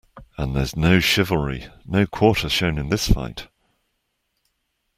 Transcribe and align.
And 0.35 0.55
there's 0.55 0.75
no 0.75 0.99
chivalry, 0.99 1.67
no 1.85 2.07
quarter 2.07 2.49
shown 2.49 2.79
in 2.79 2.89
this 2.89 3.07
fight. 3.07 3.47